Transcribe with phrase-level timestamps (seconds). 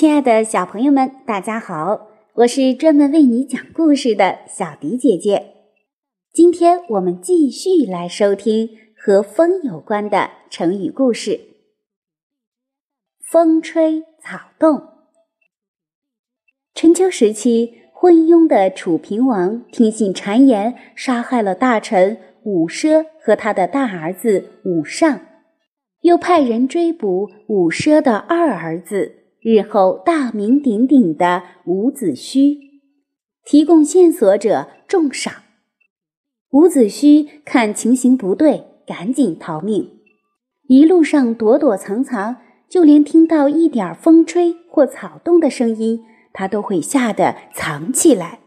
[0.00, 2.08] 亲爱的小朋友们，大家好！
[2.36, 5.52] 我是专门为你讲故事的小迪姐姐。
[6.32, 11.38] 今天我们继续来收听和风有关的成语故事。
[13.30, 14.84] 风吹草动。
[16.74, 25.20] 春秋时期，昏庸的楚平王听信谗言，杀害了大臣伍奢和他的大儿子伍尚，
[26.00, 29.19] 又派人追捕伍奢的二儿子。
[29.42, 32.58] 日后大名鼎鼎的伍子胥，
[33.42, 35.32] 提供线索者重赏。
[36.50, 39.98] 伍子胥看情形不对，赶紧逃命。
[40.66, 42.36] 一路上躲躲藏藏，
[42.68, 48.40] 就连听到一点风吹或草动的声音，他都会吓得藏起来。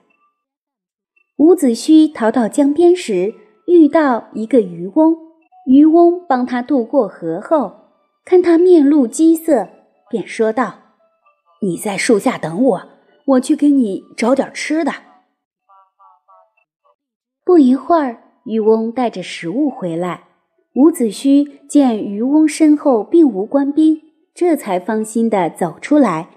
[1.38, 3.34] 伍子胥逃到江边时，
[3.66, 5.18] 遇到一个渔翁，
[5.66, 7.74] 渔翁帮他渡过河后，
[8.24, 9.70] 看他面露饥色，
[10.12, 10.83] 便说道。
[11.64, 12.90] 你在树下等我，
[13.26, 14.92] 我去给你找点吃的。
[17.46, 20.26] 不一会儿，渔翁带着食物回来。
[20.76, 24.02] 伍子胥见渔翁身后并无官兵，
[24.34, 26.32] 这才放心的走出来。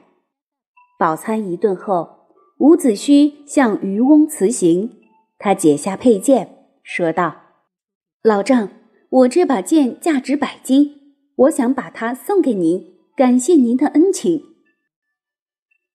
[0.96, 5.00] 饱餐一顿后，伍子胥向渔翁辞行。
[5.38, 7.34] 他解下佩剑，说道
[8.22, 8.68] ：“老丈，
[9.10, 14.42] 我这把剑价值百金，我想把它送给您，感谢您的恩情。”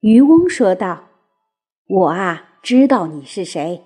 [0.02, 1.10] 渔翁说道
[1.88, 3.84] ：“我啊，知道你是谁。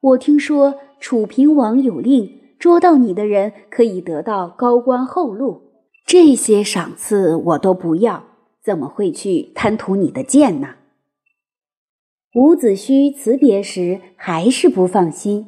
[0.00, 5.60] 我听说楚平王有令，捉到你的人可以得到高官厚禄。
[6.06, 8.24] 这些赏赐我都不要，
[8.64, 10.76] 怎么会去贪图你的剑呢？”
[12.34, 15.46] 伍子胥辞别时还是不放心，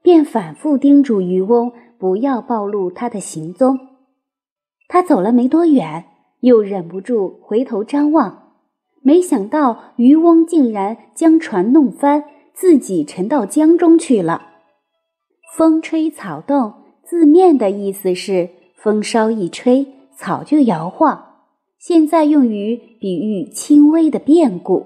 [0.00, 3.76] 便反复叮嘱渔翁不要暴露他的行踪。
[4.86, 6.04] 他走了没多远，
[6.42, 8.47] 又忍不住回头张望。
[9.08, 14.42] 没想到渔翁竟然将船弄翻，自己沉到江中去了。
[15.56, 21.24] 风吹草动，字面的意思是风稍一吹，草就摇晃。
[21.78, 24.84] 现在用于比喻轻微的变故。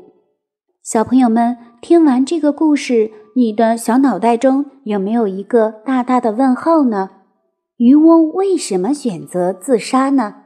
[0.85, 7.11] 小朋友们听完这个故事，你的小脑袋中有没有一个大大的问号呢？
[7.77, 10.42] 渔翁为什么选择自杀呢？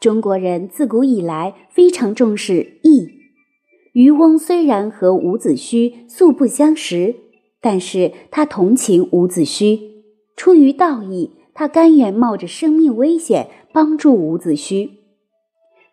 [0.00, 3.08] 中国人自古以来非常重视义。
[3.92, 7.16] 渔翁虽然和伍子胥素不相识，
[7.62, 9.80] 但是他同情伍子胥，
[10.36, 14.90] 出于道义，他甘愿冒着生命危险帮助伍子胥。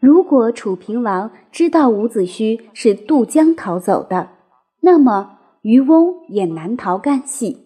[0.02, 4.32] 如果楚平王知道伍子胥是渡江逃走的，
[4.82, 7.66] 那么渔翁也难逃干系。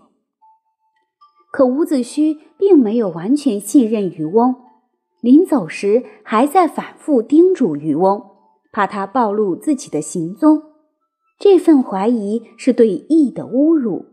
[1.51, 4.55] 可伍子胥并没有完全信任渔翁。
[5.21, 8.23] 临走时，还在反复叮嘱渔翁，
[8.71, 10.61] 怕他暴露自己的行踪。
[11.39, 14.05] 这份怀疑是对义的侮辱。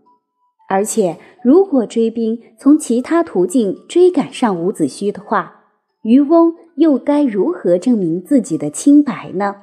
[0.69, 5.65] 而且，如果追兵从其他途径追赶上伍子胥的话，
[6.03, 9.57] 渔翁又该如何证明自己的清白呢？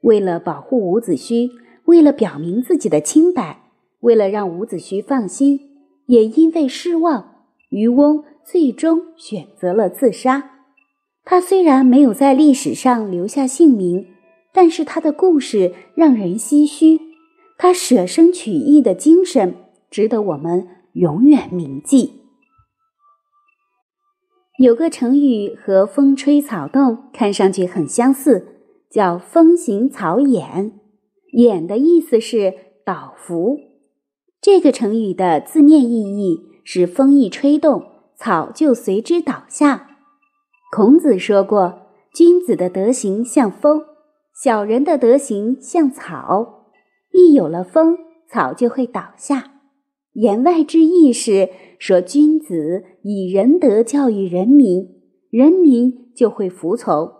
[0.00, 1.50] 为了保护伍子胥，
[1.84, 3.70] 为了表明自己的清白，
[4.00, 5.60] 为了让伍子胥放心，
[6.06, 8.24] 也因为失望，渔翁。
[8.48, 10.52] 最终选择了自杀。
[11.24, 14.06] 他虽然没有在历史上留下姓名，
[14.52, 17.00] 但是他的故事让人唏嘘。
[17.58, 19.56] 他舍生取义的精神
[19.90, 22.20] 值得我们永远铭记。
[24.58, 28.46] 有个成语和“风吹草动”看上去很相似，
[28.88, 30.70] 叫“风行草偃”。
[31.36, 32.54] 偃的意思是
[32.84, 33.58] 倒伏。
[34.40, 37.95] 这个成语的字面意义是风一吹动。
[38.18, 39.90] 草就随之倒下。
[40.72, 43.82] 孔子说过：“君子的德行像风，
[44.34, 46.66] 小人的德行像草。
[47.12, 47.96] 一有了风，
[48.28, 49.52] 草就会倒下。”
[50.14, 54.88] 言外之意是说，君子以仁德教育人民，
[55.30, 57.12] 人民就会服从。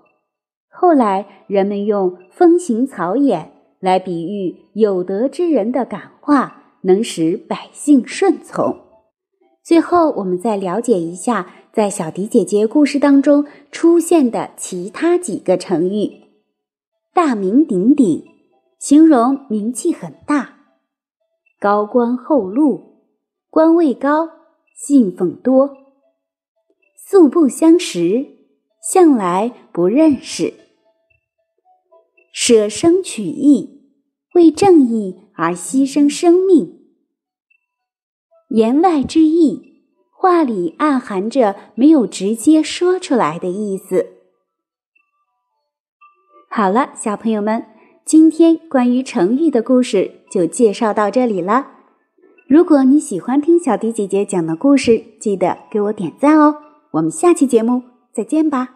[0.71, 3.49] 后来人们用“风行草偃”
[3.81, 8.86] 来比喻有德之人的感化，能使百姓顺从。
[9.67, 16.23] 最后，我们再了解一下，在小迪姐姐故事当中出现的其他几个成语：
[17.13, 18.25] 大名鼎鼎，
[18.79, 20.61] 形容名气很大；
[21.59, 23.03] 高官厚禄，
[23.51, 24.29] 官位高，
[24.77, 25.71] 信奉多；
[26.95, 28.25] 素不相识，
[28.81, 30.55] 向来不认识；
[32.33, 33.83] 舍生取义，
[34.35, 36.76] 为正义而牺牲生命。
[38.49, 39.83] 言外之意，
[40.13, 44.07] 话里暗含着没有直接说出来的意思。
[46.49, 47.67] 好了，小朋友们，
[48.05, 51.73] 今天关于成语的故事就介绍到这里了。
[52.49, 56.57] 如果你喜欢听小迪姐姐讲的故事，记得给我点赞哦。
[56.93, 57.83] 我们下期节目
[58.13, 58.69] 再见吧。